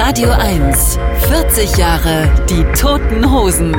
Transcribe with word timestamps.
Radio 0.00 0.30
1, 0.30 0.96
40 1.28 1.76
Jahre 1.76 2.32
die 2.48 2.62
toten 2.80 3.32
Hosen. 3.32 3.72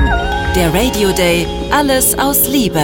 Der 0.53 0.73
Radio 0.73 1.13
Day, 1.13 1.47
alles 1.71 2.19
aus 2.19 2.45
Liebe. 2.49 2.83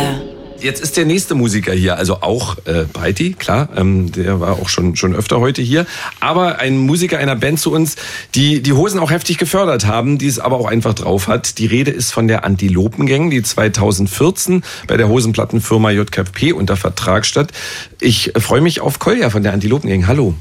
Jetzt 0.62 0.82
ist 0.82 0.96
der 0.96 1.04
nächste 1.04 1.36
Musiker 1.36 1.74
hier, 1.74 1.98
also 1.98 2.22
auch 2.22 2.56
äh, 2.64 2.86
Breiti, 2.86 3.34
klar, 3.34 3.68
ähm, 3.76 4.10
der 4.14 4.40
war 4.40 4.54
auch 4.54 4.70
schon 4.70 4.96
schon 4.96 5.14
öfter 5.14 5.42
heute 5.42 5.62
hier, 5.62 5.86
aber 6.22 6.60
ein 6.60 6.78
Musiker 6.78 7.18
einer 7.18 7.36
Band 7.36 7.60
zu 7.60 7.74
uns, 7.74 7.98
die 8.36 8.62
die 8.62 8.72
Hosen 8.72 9.02
auch 9.02 9.12
heftig 9.12 9.38
gefördert 9.38 9.86
haben, 9.86 10.18
die 10.18 10.28
es 10.28 10.40
aber 10.40 10.58
auch 10.58 10.68
einfach 10.68 10.94
drauf 10.94 11.28
hat. 11.28 11.58
Die 11.58 11.66
Rede 11.66 11.92
ist 11.92 12.14
von 12.14 12.30
der 12.30 12.46
Antilopengang, 12.46 13.32
die 13.32 13.44
2014 13.44 14.64
bei 14.88 14.96
der 14.96 15.10
Hosenplattenfirma 15.10 15.92
JKP 15.92 16.54
unter 16.54 16.78
Vertrag 16.78 17.26
stand. 17.26 17.52
Ich 18.00 18.34
äh, 18.34 18.40
freue 18.40 18.62
mich 18.62 18.80
auf 18.80 19.00
Kolja 19.00 19.30
von 19.30 19.44
der 19.44 19.52
Antilopengang. 19.52 20.08
Hallo. 20.08 20.36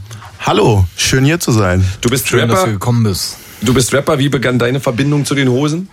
Hallo, 0.47 0.85
schön 0.99 1.25
hier 1.25 1.41
zu 1.41 1.53
sein. 1.53 1.83
Du 2.03 2.11
bist 2.11 2.29
Schön, 2.29 2.41
Rapper. 2.41 2.53
dass 2.53 2.65
du 2.65 2.73
gekommen 2.73 3.03
bist. 3.03 3.39
Du 3.63 3.73
bist 3.73 3.95
Rapper. 3.95 4.19
Wie 4.19 4.29
begann 4.29 4.59
deine 4.59 4.79
Verbindung 4.79 5.25
zu 5.25 5.35
den 5.35 5.49
Hosen? 5.49 5.89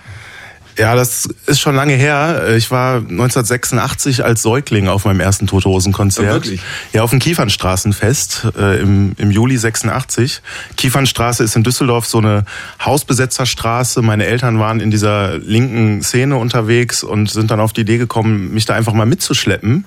Ja, 0.78 0.96
das 0.96 1.30
ist 1.46 1.62
schon 1.62 1.76
lange 1.76 1.94
her. 1.94 2.54
Ich 2.56 2.70
war 2.70 2.98
1986 2.98 4.26
als 4.26 4.42
Säugling 4.42 4.90
auf 4.90 5.06
meinem 5.06 5.22
ersten 5.22 5.48
Tote 5.48 5.70
Hosen 5.70 5.94
Konzert. 5.94 6.26
Ja, 6.26 6.34
wirklich? 6.34 6.62
Ja, 6.92 7.04
auf 7.04 7.12
dem 7.12 7.20
Kiefernstraßenfest 7.20 8.48
äh, 8.58 8.82
im, 8.82 9.14
im 9.18 9.32
Juli 9.32 9.58
86. 9.58 10.42
Kiefernstraße 10.76 11.44
ist 11.44 11.56
in 11.56 11.64
Düsseldorf 11.64 12.06
so 12.06 12.18
eine 12.18 12.46
Hausbesetzerstraße. 12.84 14.02
Meine 14.02 14.26
Eltern 14.26 14.60
waren 14.60 14.80
in 14.80 14.92
dieser 14.92 15.38
linken 15.38 16.02
Szene 16.04 16.36
unterwegs 16.38 17.04
und 17.04 17.30
sind 17.30 17.52
dann 17.52 17.60
auf 17.60 17.72
die 17.74 17.82
Idee 17.82 17.98
gekommen, 17.98 18.54
mich 18.54 18.66
da 18.66 18.74
einfach 18.74 18.94
mal 18.94 19.06
mitzuschleppen. 19.06 19.86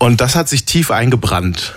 Und 0.00 0.22
das 0.22 0.34
hat 0.34 0.48
sich 0.48 0.64
tief 0.64 0.90
eingebrannt. 0.90 1.74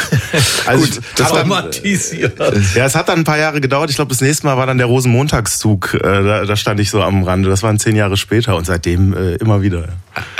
also 0.66 0.86
Gut, 0.86 1.02
das 1.16 1.28
Traumatisiert. 1.28 2.38
ja, 2.74 2.86
es 2.86 2.94
hat 2.94 3.10
dann 3.10 3.18
ein 3.18 3.24
paar 3.24 3.36
Jahre 3.36 3.60
gedauert. 3.60 3.90
Ich 3.90 3.96
glaube, 3.96 4.08
das 4.08 4.22
nächste 4.22 4.46
Mal 4.46 4.56
war 4.56 4.64
dann 4.64 4.78
der 4.78 4.86
Rosenmontagszug. 4.86 5.92
Äh, 5.92 5.98
da, 6.00 6.46
da 6.46 6.56
stand 6.56 6.80
ich 6.80 6.88
so 6.88 7.02
am 7.02 7.24
Rande. 7.24 7.50
Das 7.50 7.62
waren 7.62 7.78
zehn 7.78 7.94
Jahre 7.94 8.16
später 8.16 8.56
und 8.56 8.64
seitdem 8.64 9.12
äh, 9.12 9.34
immer 9.34 9.60
wieder. 9.60 9.88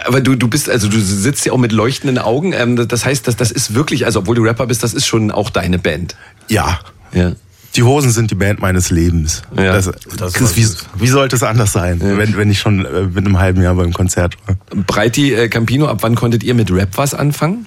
Aber 0.07 0.23
du, 0.23 0.37
du 0.37 0.49
bist, 0.49 0.71
also 0.71 0.89
du 0.89 0.99
sitzt 0.99 1.45
ja 1.45 1.53
auch 1.53 1.59
mit 1.59 1.73
leuchtenden 1.73 2.17
Augen. 2.17 2.55
Ähm, 2.55 2.89
das 2.89 3.05
heißt, 3.05 3.29
das, 3.29 3.37
das 3.37 3.51
ist 3.51 3.75
wirklich, 3.75 4.07
also 4.07 4.21
obwohl 4.21 4.37
du 4.37 4.45
Rapper 4.45 4.67
bist, 4.67 4.83
das 4.83 4.95
ist 4.95 5.07
schon 5.07 5.31
auch 5.31 5.51
deine 5.51 5.79
Band. 5.79 6.17
Ja. 6.49 6.81
Ja. 7.13 7.33
Die 7.77 7.83
Hosen 7.83 8.11
sind 8.11 8.31
die 8.31 8.35
Band 8.35 8.61
meines 8.61 8.89
Lebens. 8.89 9.43
Ja, 9.55 9.75
das, 9.75 9.91
das 10.17 10.57
wie, 10.57 10.67
wie 10.95 11.09
sollte 11.09 11.37
es 11.37 11.43
anders 11.43 11.73
sein, 11.73 12.01
wenn, 12.01 12.37
wenn 12.39 12.51
ich 12.51 12.59
schon 12.59 12.87
äh, 12.87 13.03
mit 13.03 13.27
einem 13.27 13.39
halben 13.39 13.63
Jahr 13.63 13.75
beim 13.75 13.93
Konzert 13.93 14.37
war? 14.47 14.57
Breiti 14.75 15.35
äh, 15.35 15.49
Campino, 15.49 15.87
ab 15.87 15.99
wann 16.01 16.15
konntet 16.15 16.43
ihr 16.43 16.55
mit 16.55 16.71
Rap 16.71 16.91
was 16.97 17.15
anfangen? 17.15 17.67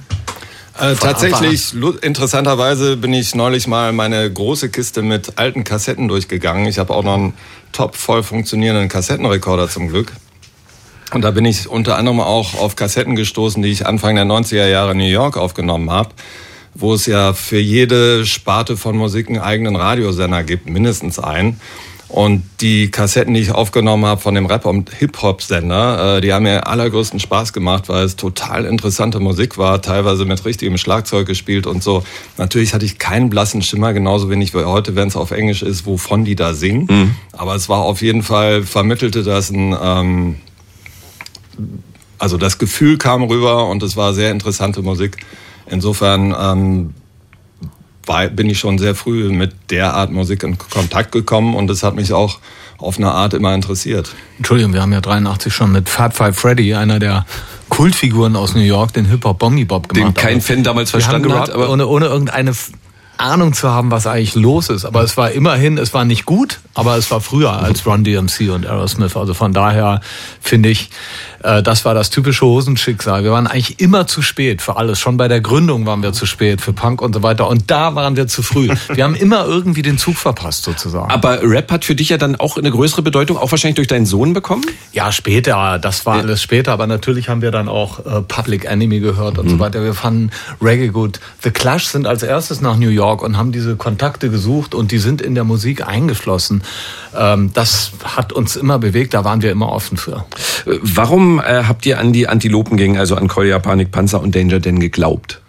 Äh, 0.77 0.95
tatsächlich, 0.95 1.73
interessanterweise 2.01 2.97
bin 2.97 3.13
ich 3.13 3.33
neulich 3.33 3.65
mal 3.65 3.93
meine 3.93 4.29
große 4.29 4.69
Kiste 4.69 5.01
mit 5.01 5.37
alten 5.37 5.63
Kassetten 5.63 6.09
durchgegangen. 6.09 6.65
Ich 6.67 6.79
habe 6.79 6.93
auch 6.93 7.03
noch 7.03 7.15
einen 7.15 7.33
top 7.71 7.95
voll 7.95 8.23
funktionierenden 8.23 8.89
Kassettenrekorder 8.89 9.69
zum 9.69 9.87
Glück. 9.87 10.11
Und 11.13 11.21
da 11.21 11.31
bin 11.31 11.45
ich 11.45 11.69
unter 11.69 11.97
anderem 11.97 12.19
auch 12.19 12.55
auf 12.55 12.75
Kassetten 12.75 13.15
gestoßen, 13.15 13.63
die 13.63 13.69
ich 13.69 13.85
Anfang 13.85 14.15
der 14.15 14.25
90er 14.25 14.67
Jahre 14.67 14.91
in 14.91 14.97
New 14.97 15.05
York 15.05 15.37
aufgenommen 15.37 15.89
habe, 15.91 16.09
wo 16.73 16.93
es 16.93 17.05
ja 17.05 17.31
für 17.31 17.59
jede 17.59 18.25
Sparte 18.25 18.75
von 18.75 18.97
Musik 18.97 19.29
einen 19.29 19.39
eigenen 19.39 19.77
Radiosender 19.77 20.43
gibt, 20.43 20.67
mindestens 20.67 21.19
einen. 21.19 21.61
Und 22.15 22.43
die 22.61 22.91
Kassetten, 22.91 23.33
die 23.33 23.41
ich 23.41 23.51
aufgenommen 23.51 24.05
habe 24.05 24.21
von 24.21 24.35
dem 24.35 24.45
Rap- 24.45 24.65
und 24.65 24.89
Hip-Hop-Sender, 24.89 26.15
äh, 26.15 26.21
die 26.21 26.31
haben 26.31 26.43
mir 26.43 26.65
allergrößten 26.65 27.19
Spaß 27.19 27.51
gemacht, 27.51 27.89
weil 27.89 28.05
es 28.05 28.15
total 28.15 28.63
interessante 28.63 29.19
Musik 29.19 29.57
war, 29.57 29.81
teilweise 29.81 30.23
mit 30.23 30.45
richtigem 30.45 30.77
Schlagzeug 30.77 31.27
gespielt 31.27 31.67
und 31.67 31.83
so. 31.83 32.05
Natürlich 32.37 32.73
hatte 32.73 32.85
ich 32.85 32.99
keinen 32.99 33.29
blassen 33.29 33.61
Schimmer, 33.61 33.91
genauso 33.91 34.29
wenig 34.29 34.53
wie 34.53 34.63
heute, 34.63 34.95
wenn 34.95 35.09
es 35.09 35.17
auf 35.17 35.31
Englisch 35.31 35.61
ist, 35.61 35.85
wovon 35.85 36.23
die 36.23 36.37
da 36.37 36.53
singen. 36.53 37.17
Aber 37.33 37.53
es 37.53 37.67
war 37.67 37.79
auf 37.79 38.01
jeden 38.01 38.23
Fall, 38.23 38.63
vermittelte 38.63 39.21
das 39.21 39.49
ein... 39.49 39.75
Ähm, 39.77 40.35
also 42.17 42.37
das 42.37 42.57
Gefühl 42.59 42.97
kam 42.97 43.23
rüber 43.23 43.67
und 43.67 43.83
es 43.83 43.97
war 43.97 44.13
sehr 44.13 44.31
interessante 44.31 44.81
Musik. 44.81 45.17
Insofern 45.69 46.33
ähm, 46.39 46.93
war, 48.07 48.27
bin 48.27 48.49
ich 48.49 48.59
schon 48.59 48.77
sehr 48.77 48.95
früh 48.95 49.29
mit 49.31 49.53
der 49.69 49.93
Art 49.93 50.11
Musik 50.11 50.43
in 50.43 50.57
Kontakt 50.57 51.11
gekommen 51.11 51.55
und 51.55 51.69
es 51.69 51.83
hat 51.83 51.95
mich 51.95 52.13
auch 52.13 52.39
auf 52.77 52.97
eine 52.97 53.11
Art 53.11 53.33
immer 53.33 53.53
interessiert. 53.53 54.13
Entschuldigung, 54.37 54.73
wir 54.73 54.81
haben 54.81 54.91
ja 54.91 55.01
83 55.01 55.53
schon 55.53 55.71
mit 55.71 55.89
Fat 55.89 56.13
Five 56.13 56.37
Freddy, 56.37 56.75
einer 56.75 56.99
der 56.99 57.25
Kultfiguren 57.69 58.35
aus 58.35 58.53
New 58.55 58.61
York, 58.61 58.93
den 58.93 59.05
Hip-Hop 59.05 59.39
Bombi 59.39 59.65
Bob 59.65 59.89
Den 59.89 59.95
gemacht. 59.95 60.15
kein 60.15 60.35
Aber 60.35 60.41
Fan 60.41 60.63
damals 60.63 60.91
verstanden 60.91 61.33
hat, 61.33 61.49
aber 61.49 61.69
ohne, 61.69 61.87
ohne 61.87 62.05
irgendeine 62.05 62.53
Ahnung 63.17 63.53
zu 63.53 63.69
haben, 63.69 63.91
was 63.91 64.07
eigentlich 64.07 64.35
los 64.35 64.69
ist. 64.69 64.85
Aber 64.85 65.01
es 65.03 65.17
war 65.17 65.31
immerhin, 65.31 65.77
es 65.77 65.93
war 65.93 66.05
nicht 66.05 66.25
gut, 66.25 66.59
aber 66.75 66.97
es 66.97 67.09
war 67.09 67.21
früher 67.21 67.51
als 67.51 67.85
Run 67.85 68.03
DMC 68.03 68.51
und 68.51 68.67
Aerosmith. 68.67 69.15
Also 69.15 69.33
von 69.33 69.53
daher 69.53 70.01
finde 70.41 70.69
ich, 70.69 70.89
äh, 71.41 71.63
das 71.63 71.85
war 71.85 71.93
das 71.93 72.09
typische 72.09 72.45
Hosenschicksal. 72.45 73.23
Wir 73.23 73.31
waren 73.31 73.47
eigentlich 73.47 73.79
immer 73.79 74.07
zu 74.07 74.21
spät 74.21 74.61
für 74.61 74.75
alles. 74.77 74.99
Schon 74.99 75.15
bei 75.17 75.27
der 75.27 75.39
Gründung 75.41 75.85
waren 75.85 76.03
wir 76.03 76.11
zu 76.11 76.25
spät 76.25 76.61
für 76.61 76.73
Punk 76.73 77.01
und 77.01 77.13
so 77.13 77.23
weiter. 77.23 77.47
Und 77.47 77.71
da 77.71 77.95
waren 77.95 78.17
wir 78.17 78.27
zu 78.27 78.43
früh. 78.43 78.67
Wir 78.93 79.05
haben 79.05 79.15
immer 79.15 79.45
irgendwie 79.45 79.81
den 79.81 79.97
Zug 79.97 80.17
verpasst 80.17 80.63
sozusagen. 80.63 81.11
aber 81.11 81.41
Rap 81.43 81.71
hat 81.71 81.85
für 81.85 81.95
dich 81.95 82.09
ja 82.09 82.17
dann 82.17 82.35
auch 82.35 82.57
eine 82.57 82.71
größere 82.71 83.01
Bedeutung, 83.01 83.37
auch 83.37 83.51
wahrscheinlich 83.51 83.75
durch 83.75 83.87
deinen 83.87 84.05
Sohn 84.05 84.33
bekommen? 84.33 84.65
Ja, 84.91 85.11
später, 85.11 85.79
das 85.79 86.05
war 86.05 86.15
alles 86.15 86.41
später, 86.41 86.73
aber 86.73 86.87
natürlich 86.87 87.29
haben 87.29 87.41
wir 87.41 87.51
dann 87.51 87.69
auch 87.69 88.05
äh, 88.05 88.21
Public 88.21 88.65
Enemy 88.65 88.99
gehört 88.99 89.37
und 89.37 89.49
so 89.49 89.59
weiter. 89.59 89.81
Wir 89.81 89.93
fanden 89.93 90.31
Reggae 90.61 90.89
gut. 90.89 91.19
The 91.41 91.51
Clash 91.51 91.85
sind 91.85 92.05
als 92.05 92.21
erstes 92.21 92.59
nach 92.59 92.75
New 92.77 92.89
York 92.89 93.21
und 93.21 93.37
haben 93.37 93.53
diese 93.53 93.77
Kontakte 93.77 94.29
gesucht 94.29 94.75
und 94.75 94.91
die 94.91 94.97
sind 94.97 95.21
in 95.21 95.35
der 95.35 95.45
Musik 95.45 95.87
eingeflossen. 95.87 96.63
Ähm, 97.15 97.51
das 97.53 97.91
hat 98.03 98.33
uns 98.33 98.55
immer 98.55 98.79
bewegt, 98.79 99.13
da 99.13 99.23
waren 99.23 99.41
wir 99.41 99.51
immer 99.51 99.71
offen 99.71 99.97
für. 99.97 100.25
Warum 100.65 101.39
äh, 101.39 101.63
habt 101.63 101.85
ihr 101.85 101.99
an 101.99 102.13
die 102.13 102.27
Antilopengang, 102.27 102.97
also 102.97 103.15
an 103.15 103.27
Kolja, 103.27 103.59
Panik, 103.59 103.91
Panzer 103.91 104.21
und 104.21 104.35
Danger 104.35 104.59
denn 104.59 104.79
geglaubt? 104.79 105.41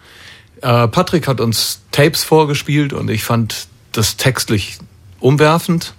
Äh, 0.61 0.87
Patrick 0.87 1.27
hat 1.27 1.39
uns 1.39 1.81
Tapes 1.91 2.23
vorgespielt 2.23 2.93
und 2.93 3.09
ich 3.09 3.23
fand 3.23 3.67
das 3.91 4.17
textlich 4.17 4.77
umwerfend, 5.19 5.93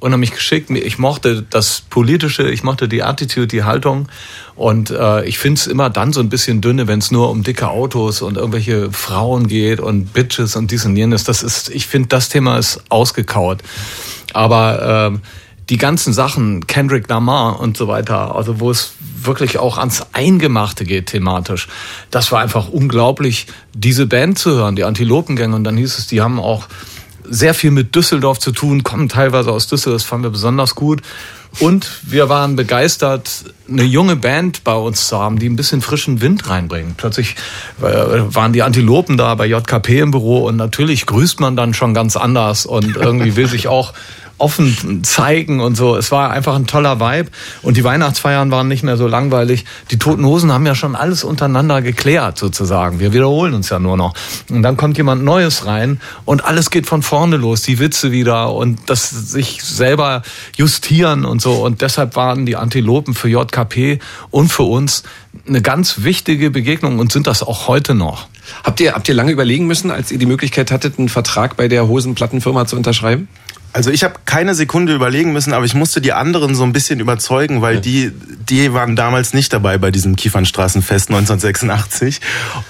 unheimlich 0.00 0.32
geschickt. 0.32 0.70
Ich 0.70 0.98
mochte 0.98 1.42
das 1.48 1.80
Politische, 1.80 2.48
ich 2.50 2.62
mochte 2.62 2.88
die 2.88 3.02
Attitude, 3.02 3.46
die 3.46 3.64
Haltung. 3.64 4.08
Und 4.54 4.90
äh, 4.90 5.24
ich 5.24 5.38
finde 5.38 5.58
es 5.58 5.66
immer 5.66 5.90
dann 5.90 6.12
so 6.12 6.20
ein 6.20 6.28
bisschen 6.28 6.60
dünne, 6.60 6.86
wenn 6.86 6.98
es 6.98 7.10
nur 7.10 7.30
um 7.30 7.42
dicke 7.42 7.68
Autos 7.68 8.22
und 8.22 8.36
irgendwelche 8.36 8.92
Frauen 8.92 9.48
geht 9.48 9.80
und 9.80 10.12
Bitches 10.12 10.56
und 10.56 10.70
dies 10.70 10.84
und 10.84 10.96
jenes. 10.96 11.24
Das 11.24 11.42
ist, 11.42 11.70
ich 11.70 11.86
finde, 11.86 12.08
das 12.08 12.28
Thema 12.28 12.58
ist 12.58 12.82
ausgekauert. 12.88 13.62
Aber 14.32 15.12
äh, 15.12 15.18
die 15.68 15.78
ganzen 15.78 16.12
Sachen, 16.12 16.66
Kendrick 16.66 17.08
Lamar 17.08 17.58
und 17.60 17.76
so 17.76 17.88
weiter, 17.88 18.36
also 18.36 18.60
wo 18.60 18.70
es 18.70 18.92
wirklich 19.20 19.58
auch 19.58 19.78
ans 19.78 20.06
Eingemachte 20.12 20.84
geht 20.84 21.06
thematisch, 21.06 21.68
das 22.10 22.30
war 22.30 22.40
einfach 22.40 22.68
unglaublich, 22.68 23.46
diese 23.74 24.06
Band 24.06 24.38
zu 24.38 24.50
hören, 24.50 24.76
die 24.76 24.84
Antilopengänge. 24.84 25.56
Und 25.56 25.64
dann 25.64 25.76
hieß 25.76 25.98
es, 25.98 26.06
die 26.06 26.20
haben 26.20 26.38
auch 26.38 26.68
sehr 27.28 27.54
viel 27.54 27.72
mit 27.72 27.94
Düsseldorf 27.94 28.38
zu 28.38 28.52
tun, 28.52 28.84
kommen 28.84 29.08
teilweise 29.08 29.50
aus 29.50 29.66
Düsseldorf, 29.66 30.02
das 30.02 30.08
fanden 30.08 30.24
wir 30.24 30.30
besonders 30.30 30.76
gut. 30.76 31.02
Und 31.60 32.00
wir 32.02 32.28
waren 32.28 32.54
begeistert, 32.54 33.44
eine 33.68 33.84
junge 33.84 34.16
Band 34.16 34.62
bei 34.62 34.74
uns 34.74 35.08
zu 35.08 35.18
haben, 35.18 35.38
die 35.38 35.48
ein 35.48 35.56
bisschen 35.56 35.80
frischen 35.80 36.20
Wind 36.20 36.48
reinbringt. 36.48 36.96
Plötzlich 36.96 37.34
äh, 37.80 37.84
waren 37.84 38.52
die 38.52 38.62
Antilopen 38.62 39.16
da 39.16 39.34
bei 39.34 39.46
JKP 39.46 40.00
im 40.00 40.10
Büro 40.10 40.44
und 40.44 40.56
natürlich 40.56 41.06
grüßt 41.06 41.40
man 41.40 41.56
dann 41.56 41.74
schon 41.74 41.94
ganz 41.94 42.16
anders 42.16 42.66
und 42.66 42.96
irgendwie 42.96 43.36
will 43.36 43.48
sich 43.48 43.68
auch 43.68 43.94
offen 44.38 45.02
zeigen 45.02 45.60
und 45.60 45.76
so. 45.76 45.96
Es 45.96 46.10
war 46.10 46.30
einfach 46.30 46.54
ein 46.54 46.66
toller 46.66 47.00
Vibe 47.00 47.30
und 47.62 47.76
die 47.76 47.84
Weihnachtsfeiern 47.84 48.50
waren 48.50 48.68
nicht 48.68 48.82
mehr 48.82 48.96
so 48.96 49.06
langweilig. 49.06 49.64
Die 49.90 49.98
Toten 49.98 50.24
Hosen 50.24 50.52
haben 50.52 50.66
ja 50.66 50.74
schon 50.74 50.94
alles 50.94 51.24
untereinander 51.24 51.82
geklärt 51.82 52.38
sozusagen. 52.38 53.00
Wir 53.00 53.12
wiederholen 53.12 53.54
uns 53.54 53.70
ja 53.70 53.78
nur 53.78 53.96
noch. 53.96 54.14
Und 54.50 54.62
dann 54.62 54.76
kommt 54.76 54.96
jemand 54.98 55.24
Neues 55.24 55.66
rein 55.66 56.00
und 56.24 56.44
alles 56.44 56.70
geht 56.70 56.86
von 56.86 57.02
vorne 57.02 57.36
los. 57.36 57.62
Die 57.62 57.78
Witze 57.78 58.12
wieder 58.12 58.52
und 58.52 58.78
das 58.86 59.10
sich 59.10 59.62
selber 59.62 60.22
justieren 60.56 61.24
und 61.24 61.40
so. 61.40 61.64
Und 61.64 61.80
deshalb 61.80 62.16
waren 62.16 62.46
die 62.46 62.56
Antilopen 62.56 63.14
für 63.14 63.28
JKP 63.28 64.00
und 64.30 64.52
für 64.52 64.64
uns 64.64 65.02
eine 65.46 65.62
ganz 65.62 66.02
wichtige 66.02 66.50
Begegnung 66.50 66.98
und 66.98 67.12
sind 67.12 67.26
das 67.26 67.42
auch 67.42 67.68
heute 67.68 67.94
noch. 67.94 68.28
Habt 68.64 68.80
ihr, 68.80 68.94
habt 68.94 69.08
ihr 69.08 69.14
lange 69.14 69.32
überlegen 69.32 69.66
müssen, 69.66 69.90
als 69.90 70.10
ihr 70.12 70.18
die 70.18 70.26
Möglichkeit 70.26 70.70
hattet, 70.70 70.98
einen 70.98 71.08
Vertrag 71.08 71.56
bei 71.56 71.68
der 71.68 71.88
Hosenplattenfirma 71.88 72.66
zu 72.66 72.76
unterschreiben? 72.76 73.28
Also 73.76 73.90
ich 73.90 74.04
habe 74.04 74.14
keine 74.24 74.54
Sekunde 74.54 74.94
überlegen 74.94 75.34
müssen, 75.34 75.52
aber 75.52 75.66
ich 75.66 75.74
musste 75.74 76.00
die 76.00 76.14
anderen 76.14 76.54
so 76.54 76.62
ein 76.62 76.72
bisschen 76.72 76.98
überzeugen, 76.98 77.60
weil 77.60 77.78
die, 77.78 78.10
die 78.48 78.72
waren 78.72 78.96
damals 78.96 79.34
nicht 79.34 79.52
dabei 79.52 79.76
bei 79.76 79.90
diesem 79.90 80.16
Kiefernstraßenfest 80.16 81.10
1986. 81.10 82.22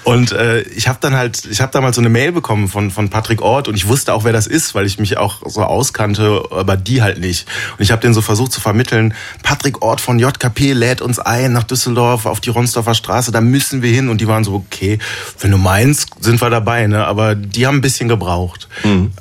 Und 0.03 0.33
äh, 0.33 0.63
ich 0.63 0.89
habe 0.89 0.97
dann 0.99 1.15
halt, 1.15 1.45
ich 1.49 1.61
habe 1.61 1.71
damals 1.71 1.95
so 1.95 2.01
eine 2.01 2.09
Mail 2.09 2.33
bekommen 2.33 2.67
von 2.67 2.91
von 2.91 3.09
Patrick 3.09 3.41
Ort 3.41 3.69
und 3.69 3.75
ich 3.75 3.87
wusste 3.87 4.13
auch, 4.13 4.25
wer 4.25 4.33
das 4.33 4.47
ist, 4.47 4.75
weil 4.75 4.85
ich 4.85 4.99
mich 4.99 5.17
auch 5.17 5.43
so 5.45 5.63
auskannte, 5.63 6.43
aber 6.51 6.75
die 6.75 7.01
halt 7.01 7.19
nicht. 7.19 7.47
Und 7.77 7.83
ich 7.83 7.91
habe 7.91 8.01
den 8.01 8.13
so 8.13 8.21
versucht 8.21 8.51
zu 8.51 8.59
vermitteln. 8.59 9.13
Patrick 9.43 9.81
Ort 9.81 10.01
von 10.01 10.19
JKP 10.19 10.73
lädt 10.73 11.01
uns 11.01 11.19
ein 11.19 11.53
nach 11.53 11.63
Düsseldorf 11.63 12.25
auf 12.25 12.41
die 12.41 12.49
Ronsdorfer 12.49 12.95
Straße, 12.95 13.31
da 13.31 13.39
müssen 13.39 13.81
wir 13.81 13.93
hin. 13.93 14.09
Und 14.09 14.19
die 14.19 14.27
waren 14.27 14.43
so, 14.43 14.55
okay, 14.55 14.99
wenn 15.39 15.51
du 15.51 15.57
meinst, 15.57 16.09
sind 16.19 16.41
wir 16.41 16.49
dabei. 16.49 16.85
Ne? 16.87 17.05
Aber 17.05 17.33
die 17.33 17.65
haben 17.65 17.77
ein 17.77 17.81
bisschen 17.81 18.09
gebraucht. 18.09 18.67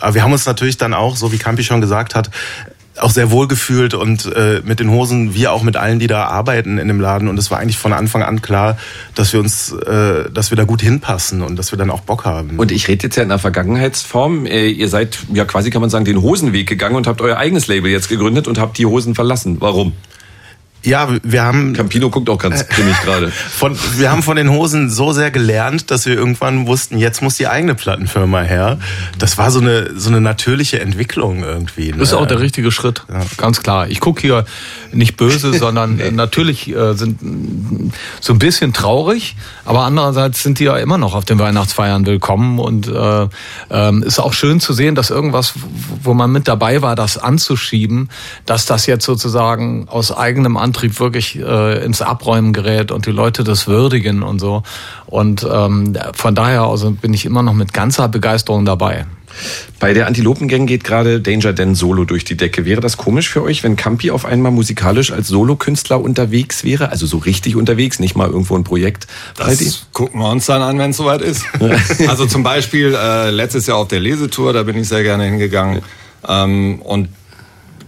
Aber 0.00 0.14
wir 0.14 0.24
haben 0.24 0.32
uns 0.32 0.46
natürlich 0.46 0.78
dann 0.78 0.92
auch, 0.92 1.14
so 1.14 1.30
wie 1.30 1.38
Campi 1.38 1.62
schon 1.62 1.75
schon 1.76 1.80
gesagt 1.82 2.14
hat, 2.14 2.30
auch 2.98 3.10
sehr 3.10 3.30
wohl 3.30 3.46
gefühlt 3.46 3.92
und 3.92 4.24
äh, 4.34 4.62
mit 4.64 4.80
den 4.80 4.90
Hosen, 4.90 5.34
wie 5.34 5.48
auch 5.48 5.62
mit 5.62 5.76
allen, 5.76 5.98
die 5.98 6.06
da 6.06 6.24
arbeiten 6.24 6.78
in 6.78 6.88
dem 6.88 6.98
Laden. 6.98 7.28
Und 7.28 7.38
es 7.38 7.50
war 7.50 7.58
eigentlich 7.58 7.76
von 7.76 7.92
Anfang 7.92 8.22
an 8.22 8.40
klar, 8.40 8.78
dass 9.14 9.34
wir 9.34 9.40
uns, 9.40 9.70
äh, 9.72 10.30
dass 10.30 10.50
wir 10.50 10.56
da 10.56 10.64
gut 10.64 10.80
hinpassen 10.80 11.42
und 11.42 11.56
dass 11.56 11.72
wir 11.72 11.78
dann 11.78 11.90
auch 11.90 12.00
Bock 12.00 12.24
haben. 12.24 12.58
Und 12.58 12.72
ich 12.72 12.88
rede 12.88 13.04
jetzt 13.04 13.16
ja 13.16 13.22
in 13.22 13.28
der 13.28 13.38
Vergangenheitsform. 13.38 14.46
Äh, 14.46 14.68
ihr 14.68 14.88
seid 14.88 15.18
ja 15.34 15.44
quasi, 15.44 15.70
kann 15.70 15.82
man 15.82 15.90
sagen, 15.90 16.06
den 16.06 16.22
Hosenweg 16.22 16.66
gegangen 16.66 16.96
und 16.96 17.06
habt 17.06 17.20
euer 17.20 17.36
eigenes 17.36 17.66
Label 17.66 17.90
jetzt 17.90 18.08
gegründet 18.08 18.48
und 18.48 18.58
habt 18.58 18.78
die 18.78 18.86
Hosen 18.86 19.14
verlassen. 19.14 19.58
Warum? 19.60 19.92
Ja, 20.86 21.08
wir 21.24 21.42
haben. 21.42 21.72
Campino 21.72 22.10
guckt 22.10 22.30
auch 22.30 22.38
ganz 22.38 22.68
grimmig 22.68 22.94
gerade. 23.02 23.32
Von, 23.50 23.76
wir 23.96 24.12
haben 24.12 24.22
von 24.22 24.36
den 24.36 24.50
Hosen 24.50 24.88
so 24.88 25.12
sehr 25.12 25.32
gelernt, 25.32 25.90
dass 25.90 26.06
wir 26.06 26.14
irgendwann 26.14 26.68
wussten, 26.68 26.96
jetzt 26.96 27.22
muss 27.22 27.34
die 27.34 27.48
eigene 27.48 27.74
Plattenfirma 27.74 28.42
her. 28.42 28.78
Das 29.18 29.36
war 29.36 29.50
so 29.50 29.58
eine, 29.58 29.98
so 29.98 30.10
eine 30.10 30.20
natürliche 30.20 30.78
Entwicklung 30.78 31.42
irgendwie. 31.42 31.90
Ne? 31.90 31.98
Das 31.98 32.10
ist 32.10 32.14
auch 32.14 32.26
der 32.26 32.38
richtige 32.38 32.70
Schritt. 32.70 33.04
Ja. 33.12 33.22
Ganz 33.36 33.62
klar. 33.64 33.88
Ich 33.88 33.98
gucke 33.98 34.20
hier 34.20 34.44
nicht 34.92 35.16
böse, 35.16 35.54
sondern 35.58 36.00
natürlich 36.14 36.68
äh, 36.68 36.94
sind 36.94 37.92
so 38.20 38.32
ein 38.32 38.38
bisschen 38.38 38.72
traurig, 38.72 39.34
aber 39.64 39.80
andererseits 39.80 40.44
sind 40.44 40.60
die 40.60 40.64
ja 40.64 40.76
immer 40.76 40.98
noch 40.98 41.16
auf 41.16 41.24
den 41.24 41.40
Weihnachtsfeiern 41.40 42.06
willkommen 42.06 42.60
und 42.60 42.86
äh, 42.86 43.24
äh, 43.70 44.00
ist 44.04 44.20
auch 44.20 44.34
schön 44.34 44.60
zu 44.60 44.72
sehen, 44.72 44.94
dass 44.94 45.10
irgendwas, 45.10 45.54
wo 46.04 46.14
man 46.14 46.30
mit 46.30 46.46
dabei 46.46 46.80
war, 46.80 46.94
das 46.94 47.18
anzuschieben, 47.18 48.08
dass 48.44 48.66
das 48.66 48.86
jetzt 48.86 49.04
sozusagen 49.04 49.88
aus 49.88 50.16
eigenem 50.16 50.56
Antrieb 50.56 50.75
Antrieb 50.76 51.00
wirklich 51.00 51.38
äh, 51.38 51.82
ins 51.82 52.02
Abräumen 52.02 52.52
gerät 52.52 52.92
und 52.92 53.06
die 53.06 53.10
Leute 53.10 53.44
das 53.44 53.66
würdigen 53.66 54.22
und 54.22 54.38
so. 54.38 54.62
Und 55.06 55.46
ähm, 55.50 55.96
von 56.12 56.34
daher 56.34 56.64
also 56.64 56.90
bin 56.90 57.14
ich 57.14 57.24
immer 57.24 57.42
noch 57.42 57.54
mit 57.54 57.72
ganzer 57.72 58.08
Begeisterung 58.08 58.66
dabei. 58.66 59.06
Bei 59.80 59.94
der 59.94 60.06
Antilopengang 60.06 60.66
geht 60.66 60.84
gerade 60.84 61.22
Danger 61.22 61.54
Dan 61.54 61.74
Solo 61.74 62.04
durch 62.04 62.24
die 62.24 62.36
Decke. 62.36 62.66
Wäre 62.66 62.82
das 62.82 62.98
komisch 62.98 63.30
für 63.30 63.42
euch, 63.42 63.64
wenn 63.64 63.76
Campi 63.76 64.10
auf 64.10 64.26
einmal 64.26 64.52
musikalisch 64.52 65.12
als 65.12 65.28
Solokünstler 65.28 65.98
unterwegs 65.98 66.62
wäre? 66.62 66.90
Also 66.90 67.06
so 67.06 67.16
richtig 67.16 67.56
unterwegs, 67.56 67.98
nicht 67.98 68.14
mal 68.14 68.28
irgendwo 68.28 68.54
ein 68.54 68.64
Projekt? 68.64 69.06
Das 69.38 69.86
gucken 69.94 70.20
wir 70.20 70.28
uns 70.28 70.44
dann 70.44 70.60
an, 70.60 70.78
wenn 70.78 70.90
es 70.90 70.98
soweit 70.98 71.22
ist. 71.22 71.42
also 72.06 72.26
zum 72.26 72.42
Beispiel 72.42 72.94
äh, 72.94 73.30
letztes 73.30 73.66
Jahr 73.66 73.78
auf 73.78 73.88
der 73.88 74.00
Lesetour, 74.00 74.52
da 74.52 74.62
bin 74.62 74.76
ich 74.76 74.88
sehr 74.88 75.02
gerne 75.02 75.24
hingegangen. 75.24 75.80
Ähm, 76.28 76.82
und 76.82 77.08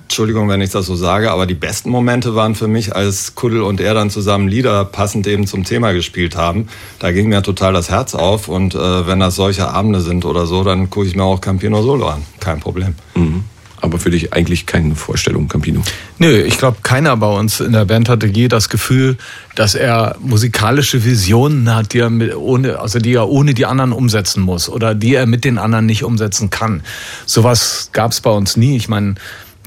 Entschuldigung, 0.08 0.49
wenn 0.49 0.62
ich 0.62 0.70
das 0.70 0.87
so 0.87 0.96
sage, 0.96 1.31
aber 1.31 1.44
die 1.44 1.52
besten 1.52 1.90
Momente 1.90 2.34
waren 2.34 2.55
für 2.55 2.66
mich, 2.66 2.96
als 2.96 3.34
Kuddel 3.34 3.60
und 3.60 3.78
er 3.78 3.93
dann 3.93 4.08
zusammen 4.08 4.49
Lieder 4.49 4.87
passend 4.87 5.26
eben 5.26 5.46
zum 5.46 5.64
Thema 5.64 5.93
gespielt 5.93 6.34
haben. 6.34 6.69
Da 6.99 7.12
ging 7.12 7.28
mir 7.28 7.43
total 7.43 7.75
das 7.75 7.90
Herz 7.90 8.14
auf 8.14 8.49
und 8.49 8.75
äh, 8.75 9.06
wenn 9.06 9.20
das 9.20 9.34
solche 9.34 9.69
Abende 9.69 10.00
sind 10.00 10.25
oder 10.25 10.46
so, 10.46 10.64
dann 10.64 10.88
gucke 10.88 11.06
ich 11.06 11.14
mir 11.14 11.25
auch 11.25 11.43
Campino 11.43 11.82
Solo 11.82 12.08
an. 12.08 12.22
Kein 12.40 12.58
Problem. 12.58 12.94
Mhm. 13.14 13.44
Aber 13.82 13.99
für 13.99 14.10
dich 14.10 14.32
eigentlich 14.32 14.64
keine 14.64 14.94
Vorstellung, 14.96 15.46
Campino? 15.46 15.82
Nö, 16.19 16.40
ich 16.40 16.56
glaube, 16.58 16.78
keiner 16.82 17.16
bei 17.19 17.28
uns 17.28 17.60
in 17.60 17.72
der 17.72 17.84
Band 17.84 18.08
hatte 18.08 18.26
je 18.26 18.49
das 18.49 18.70
Gefühl, 18.70 19.19
dass 19.55 19.75
er 19.75 20.16
musikalische 20.20 21.05
Visionen 21.05 21.72
hat, 21.72 21.93
die 21.93 21.99
er, 21.99 22.10
mit, 22.10 22.34
ohne, 22.34 22.81
also 22.81 22.99
die 22.99 23.12
er 23.12 23.28
ohne 23.28 23.52
die 23.55 23.66
anderen 23.66 23.93
umsetzen 23.93 24.43
muss 24.43 24.69
oder 24.69 24.94
die 24.94 25.14
er 25.14 25.26
mit 25.26 25.44
den 25.44 25.58
anderen 25.58 25.87
nicht 25.87 26.02
umsetzen 26.02 26.50
kann. 26.50 26.82
Sowas 27.26 27.90
gab 27.93 28.12
es 28.12 28.20
bei 28.20 28.31
uns 28.31 28.56
nie. 28.56 28.76
Ich 28.76 28.88
meine, 28.88 29.14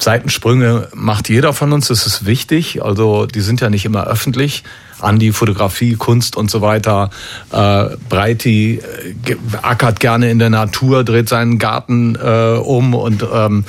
Seitensprünge 0.01 0.87
macht 0.93 1.29
jeder 1.29 1.53
von 1.53 1.71
uns, 1.73 1.87
das 1.87 2.07
ist 2.07 2.25
wichtig. 2.25 2.83
Also 2.83 3.25
die 3.25 3.41
sind 3.41 3.61
ja 3.61 3.69
nicht 3.69 3.85
immer 3.85 4.07
öffentlich. 4.07 4.63
Andi, 4.99 5.31
Fotografie, 5.31 5.95
Kunst 5.95 6.35
und 6.35 6.49
so 6.49 6.61
weiter. 6.61 7.09
Äh, 7.51 7.95
Breiti 8.09 8.79
äh, 8.79 9.35
ackert 9.61 9.99
gerne 9.99 10.29
in 10.29 10.39
der 10.39 10.49
Natur, 10.49 11.03
dreht 11.03 11.29
seinen 11.29 11.57
Garten 11.59 12.15
äh, 12.15 12.57
um 12.57 12.93
und 12.93 13.25
ähm, 13.31 13.65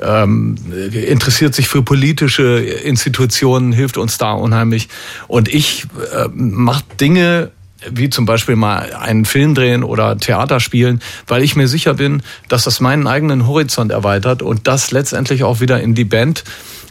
ähm, 0.00 0.56
interessiert 0.92 1.54
sich 1.54 1.68
für 1.68 1.82
politische 1.82 2.58
Institutionen, 2.58 3.72
hilft 3.72 3.98
uns 3.98 4.18
da 4.18 4.32
unheimlich. 4.32 4.88
Und 5.28 5.52
ich 5.52 5.86
äh, 6.12 6.28
mache 6.32 6.84
Dinge, 7.00 7.50
wie 7.90 8.10
zum 8.10 8.26
Beispiel 8.26 8.56
mal 8.56 8.92
einen 8.94 9.24
Film 9.24 9.54
drehen 9.54 9.82
oder 9.82 10.16
Theater 10.18 10.60
spielen, 10.60 11.00
weil 11.26 11.42
ich 11.42 11.56
mir 11.56 11.68
sicher 11.68 11.94
bin, 11.94 12.22
dass 12.48 12.64
das 12.64 12.80
meinen 12.80 13.06
eigenen 13.06 13.46
Horizont 13.46 13.92
erweitert 13.92 14.42
und 14.42 14.66
das 14.66 14.90
letztendlich 14.90 15.44
auch 15.44 15.60
wieder 15.60 15.80
in 15.80 15.94
die 15.94 16.04
Band 16.04 16.44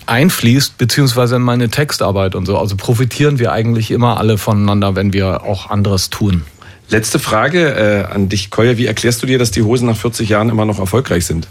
einfließt, 0.08 0.78
beziehungsweise 0.78 1.38
in 1.38 1.42
meine 1.42 1.70
Textarbeit 1.70 2.36
und 2.36 2.46
so. 2.46 2.58
Also 2.58 2.76
profitieren 2.76 3.40
wir 3.40 3.52
eigentlich 3.52 3.92
immer 3.92 4.18
alle 4.18 4.38
voneinander, 4.38 4.96
wenn 4.96 5.14
wir 5.14 5.44
auch 5.44 5.70
anderes 5.70 6.10
tun. 6.10 6.44
Letzte 6.90 7.18
Frage 7.18 7.70
äh, 7.70 8.14
an 8.14 8.30
dich, 8.30 8.52
Koya. 8.52 8.78
Wie 8.78 8.86
erklärst 8.86 9.24
du 9.24 9.28
dir, 9.28 9.40
dass 9.40 9.52
die 9.52 9.64
Hosen 9.64 9.88
nach 9.88 9.98
40 9.98 10.30
Jahren 10.30 10.50
immer 10.50 10.66
noch 10.66 10.78
erfolgreich 10.78 11.26
sind? 11.26 11.48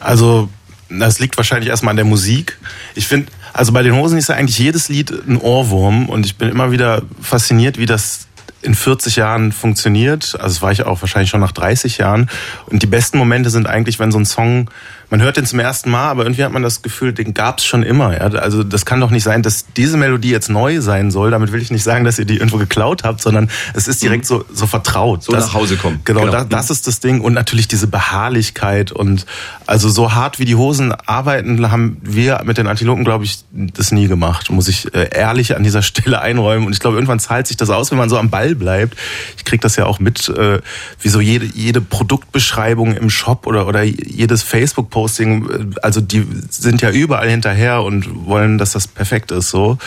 Also, 0.00 0.50
das 0.90 1.18
liegt 1.18 1.36
wahrscheinlich 1.38 1.70
erstmal 1.70 1.92
an 1.92 1.96
der 1.96 2.04
Musik. 2.04 2.58
Ich 2.94 3.06
finde, 3.06 3.32
also 3.54 3.72
bei 3.72 3.82
den 3.82 3.94
Hosen 3.94 4.18
ist 4.18 4.28
ja 4.28 4.34
eigentlich 4.34 4.58
jedes 4.58 4.88
Lied 4.88 5.10
ein 5.10 5.38
Ohrwurm 5.38 6.08
und 6.08 6.26
ich 6.26 6.36
bin 6.36 6.50
immer 6.50 6.72
wieder 6.72 7.02
fasziniert, 7.22 7.78
wie 7.78 7.86
das 7.86 8.26
in 8.64 8.74
40 8.74 9.16
Jahren 9.16 9.52
funktioniert. 9.52 10.34
Also 10.34 10.54
das 10.54 10.62
war 10.62 10.72
ich 10.72 10.84
auch 10.84 11.02
wahrscheinlich 11.02 11.30
schon 11.30 11.40
nach 11.40 11.52
30 11.52 11.98
Jahren. 11.98 12.30
Und 12.66 12.82
die 12.82 12.86
besten 12.86 13.18
Momente 13.18 13.50
sind 13.50 13.66
eigentlich, 13.66 13.98
wenn 13.98 14.10
so 14.10 14.18
ein 14.18 14.26
Song 14.26 14.68
man 15.14 15.22
hört 15.22 15.36
den 15.36 15.46
zum 15.46 15.60
ersten 15.60 15.92
Mal, 15.92 16.08
aber 16.08 16.24
irgendwie 16.24 16.42
hat 16.42 16.52
man 16.52 16.64
das 16.64 16.82
Gefühl, 16.82 17.12
den 17.12 17.34
gab 17.34 17.58
es 17.58 17.64
schon 17.64 17.84
immer. 17.84 18.14
Ja? 18.14 18.38
Also 18.40 18.64
das 18.64 18.84
kann 18.84 19.00
doch 19.00 19.10
nicht 19.10 19.22
sein, 19.22 19.42
dass 19.42 19.66
diese 19.76 19.96
Melodie 19.96 20.30
jetzt 20.30 20.48
neu 20.48 20.80
sein 20.80 21.12
soll. 21.12 21.30
Damit 21.30 21.52
will 21.52 21.62
ich 21.62 21.70
nicht 21.70 21.84
sagen, 21.84 22.04
dass 22.04 22.18
ihr 22.18 22.24
die 22.24 22.34
irgendwo 22.34 22.58
geklaut 22.58 23.04
habt, 23.04 23.20
sondern 23.20 23.48
es 23.74 23.86
ist 23.86 24.02
direkt 24.02 24.24
mhm. 24.24 24.28
so, 24.28 24.44
so 24.52 24.66
vertraut. 24.66 25.22
So 25.22 25.32
das, 25.32 25.46
nach 25.46 25.54
Hause 25.54 25.76
kommen. 25.76 26.00
Genau, 26.04 26.22
genau. 26.22 26.32
Das, 26.32 26.48
das 26.48 26.70
ist 26.70 26.86
das 26.88 26.98
Ding. 26.98 27.20
Und 27.20 27.32
natürlich 27.32 27.68
diese 27.68 27.86
Beharrlichkeit. 27.86 28.90
Und 28.90 29.26
also 29.66 29.88
so 29.88 30.14
hart 30.14 30.40
wie 30.40 30.46
die 30.46 30.56
Hosen 30.56 30.92
arbeiten, 30.92 31.70
haben 31.70 31.98
wir 32.02 32.42
mit 32.44 32.58
den 32.58 32.66
Antilopen, 32.66 33.04
glaube 33.04 33.24
ich, 33.24 33.44
das 33.52 33.92
nie 33.92 34.08
gemacht. 34.08 34.50
Muss 34.50 34.68
ich 34.68 34.92
äh, 34.94 35.10
ehrlich 35.12 35.56
an 35.56 35.62
dieser 35.62 35.82
Stelle 35.94 36.20
einräumen. 36.20 36.66
Und 36.66 36.72
ich 36.72 36.80
glaube, 36.80 36.96
irgendwann 36.96 37.20
zahlt 37.20 37.46
sich 37.46 37.56
das 37.56 37.70
aus, 37.70 37.90
wenn 37.90 37.98
man 37.98 38.08
so 38.08 38.18
am 38.18 38.30
Ball 38.30 38.53
bleibt. 38.54 38.96
Ich 39.36 39.44
kriege 39.44 39.60
das 39.60 39.76
ja 39.76 39.86
auch 39.86 39.98
mit, 39.98 40.28
äh, 40.28 40.60
wie 41.00 41.08
so 41.08 41.20
jede, 41.20 41.46
jede 41.46 41.80
Produktbeschreibung 41.80 42.96
im 42.96 43.10
Shop 43.10 43.46
oder, 43.46 43.66
oder 43.66 43.82
jedes 43.82 44.42
Facebook 44.42 44.90
Posting, 44.90 45.74
also 45.82 46.00
die 46.00 46.26
sind 46.50 46.82
ja 46.82 46.90
überall 46.90 47.28
hinterher 47.28 47.82
und 47.82 48.26
wollen, 48.26 48.58
dass 48.58 48.72
das 48.72 48.86
perfekt 48.86 49.30
ist 49.30 49.50
so. 49.50 49.78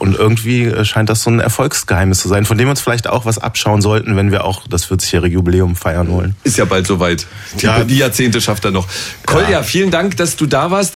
Und 0.00 0.16
irgendwie 0.16 0.72
scheint 0.86 1.10
das 1.10 1.22
so 1.22 1.30
ein 1.30 1.40
Erfolgsgeheimnis 1.40 2.20
zu 2.20 2.28
sein, 2.28 2.46
von 2.46 2.56
dem 2.56 2.68
wir 2.68 2.70
uns 2.70 2.80
vielleicht 2.80 3.06
auch 3.06 3.26
was 3.26 3.36
abschauen 3.36 3.82
sollten, 3.82 4.16
wenn 4.16 4.32
wir 4.32 4.46
auch 4.46 4.66
das 4.66 4.90
40-jährige 4.90 5.34
Jubiläum 5.34 5.76
feiern 5.76 6.08
wollen. 6.08 6.34
Ist 6.42 6.56
ja 6.56 6.64
bald 6.64 6.86
soweit. 6.86 7.26
Die, 7.60 7.66
ja. 7.66 7.84
die 7.84 7.98
Jahrzehnte 7.98 8.40
schafft 8.40 8.64
er 8.64 8.70
noch. 8.70 8.88
Kolja, 9.26 9.62
vielen 9.62 9.90
Dank, 9.90 10.16
dass 10.16 10.36
du 10.36 10.46
da 10.46 10.70
warst. 10.70 10.88